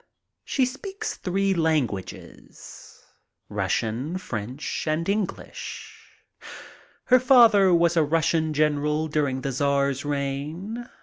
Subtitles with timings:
[0.43, 3.03] She speaks three languages—
[3.49, 6.15] Russian, French, and English.
[7.05, 10.89] Her father was a Russian general during the Czar's reign.